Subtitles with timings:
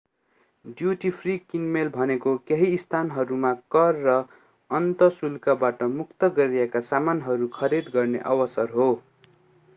[0.77, 4.15] duty free किनमेल भनेको केही स्थानहरूमा कर र
[4.71, 8.91] अन्तःशुल्कबाट मुक्त गरिएका सामानहरू खरिद गर्ने अवसर हो